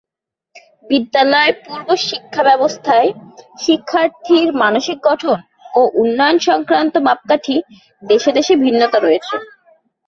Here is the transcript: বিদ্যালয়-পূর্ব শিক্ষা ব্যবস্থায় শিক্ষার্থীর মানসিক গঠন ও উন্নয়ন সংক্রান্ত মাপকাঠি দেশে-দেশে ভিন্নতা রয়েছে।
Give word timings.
বিদ্যালয়-পূর্ব 0.89 1.87
শিক্ষা 2.03 2.43
ব্যবস্থায় 2.43 3.09
শিক্ষার্থীর 3.59 4.47
মানসিক 4.61 4.97
গঠন 5.03 5.37
ও 5.73 5.81
উন্নয়ন 6.01 6.37
সংক্রান্ত 6.49 6.93
মাপকাঠি 7.07 7.55
দেশে-দেশে 8.03 8.53
ভিন্নতা 8.63 8.97
রয়েছে। 8.99 9.35